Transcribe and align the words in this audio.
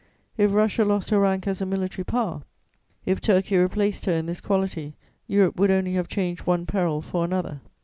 If 0.35 0.55
Russia 0.55 0.83
lost 0.83 1.11
her 1.11 1.19
rank 1.19 1.45
as 1.47 1.61
a 1.61 1.65
military 1.67 2.03
power, 2.03 2.41
if 3.05 3.21
Turkey 3.21 3.55
replaced 3.57 4.05
her 4.05 4.11
in 4.11 4.25
this 4.25 4.41
quality, 4.41 4.95
Europe 5.27 5.59
would 5.59 5.69
only 5.69 5.93
have 5.93 6.07
changed 6.07 6.47
one 6.47 6.65
peril 6.65 7.03
for 7.03 7.23
another. 7.23 7.61